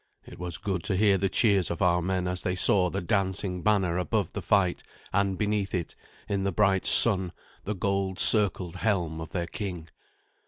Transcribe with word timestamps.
It 0.25 0.39
was 0.39 0.57
good 0.57 0.81
to 0.85 0.95
hear 0.95 1.19
the 1.19 1.29
cheers 1.29 1.69
of 1.69 1.83
our 1.83 2.01
men 2.01 2.27
as 2.27 2.41
they 2.41 2.55
saw 2.55 2.89
the 2.89 3.01
dancing 3.01 3.61
banner 3.61 3.99
above 3.99 4.33
the 4.33 4.41
fight, 4.41 4.81
and 5.13 5.37
beneath 5.37 5.75
it, 5.75 5.95
in 6.27 6.43
the 6.43 6.51
bright 6.51 6.87
sun, 6.87 7.29
the 7.65 7.75
gold 7.75 8.17
circled 8.17 8.77
helm 8.77 9.21
of 9.21 9.31
their 9.31 9.45
king. 9.45 9.89